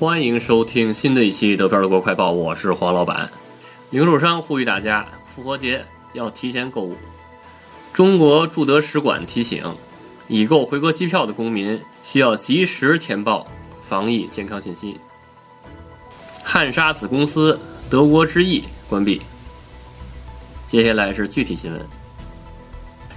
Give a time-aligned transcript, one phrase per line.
[0.00, 3.30] 欢迎收听新的一期德票德国快报，我是黄老板。
[3.90, 6.96] 零售商呼吁大家，复活节要提前购物。
[7.92, 9.62] 中国驻德使馆提醒，
[10.26, 13.46] 已购回国机票的公民需要及时填报
[13.82, 14.98] 防疫健康信息。
[16.42, 17.60] 汉莎子公司
[17.90, 19.20] 德国之翼关闭。
[20.66, 21.86] 接下来是具体新闻。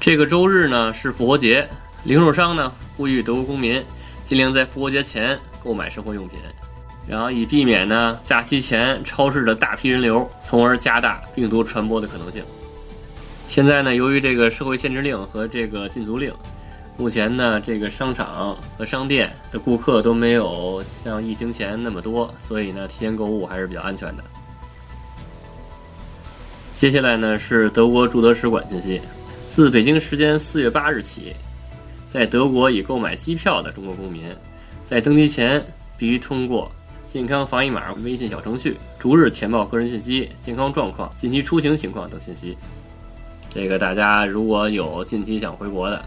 [0.00, 1.68] 这个周日呢是复活节，
[2.04, 3.84] 零售商呢呼吁德国公民
[4.24, 6.38] 尽量在复活节前购买生活用品。
[7.10, 12.40] 然后以避免呢假期前超市的大批人流，从而加大病毒传播的可能性。
[13.48, 16.32] 现在呢，由于这个社会限制令和这个禁足令，
[16.96, 24.22] 目前呢这个商场和商店的顾客都没有像疫情前那么多，所以呢提前购物还是比较安全的。
[26.72, 29.02] 接下来呢是德国驻德使馆信息，
[29.48, 31.34] 自北京时间四月八日起，
[32.08, 34.22] 在德国已购买机票的中国公民，
[34.84, 35.60] 在登机前
[35.98, 36.70] 必须通过。
[37.10, 42.56] 健康防疫码微信小程序，逐日填报个人信息、健康状况、近期出行情况等信息。
[43.52, 46.04] 这个大家如果有近期想回国的，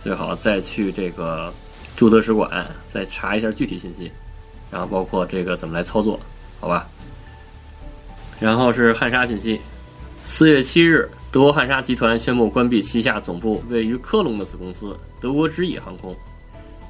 [0.00, 1.52] 最好再去这个
[1.94, 4.10] 驻德使馆再查一下具体信息，
[4.70, 6.18] 然后包括这个怎么来操作，
[6.58, 6.88] 好吧？
[8.40, 9.60] 然后是汉莎信息，
[10.24, 16.16] 四月七日，德国汉莎集团宣布关闭旗下总部位于科隆的子公司德国之翼航空。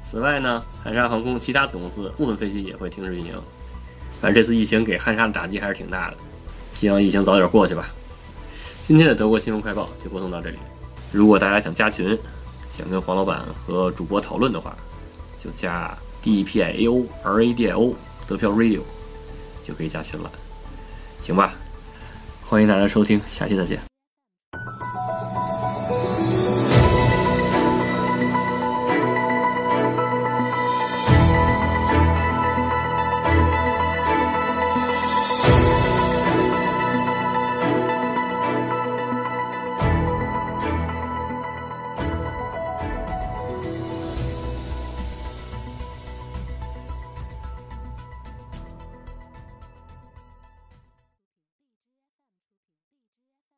[0.03, 3.33] 此外呢，汉莎航空其他子公司部分飞机也会停止运营。
[4.21, 6.17] 反正这次疫情给汉莎的打击还是挺大的，
[6.71, 7.87] 希望疫情早点过去吧。
[8.85, 10.57] 今天的德国新闻快报就播送到这里。
[11.11, 12.17] 如果大家想加群，
[12.69, 14.75] 想跟黄老板和主播讨论的话，
[15.37, 17.93] 就加 D P I A O R A D I O
[18.27, 18.81] 德票 Radio
[19.63, 20.31] 就可以加群了，
[21.21, 21.53] 行吧？
[22.43, 23.96] 欢迎大家收听，下期再见。